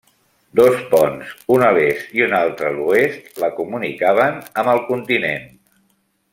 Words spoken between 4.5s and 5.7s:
amb el continent.